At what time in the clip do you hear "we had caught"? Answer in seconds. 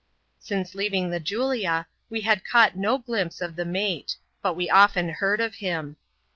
2.09-2.75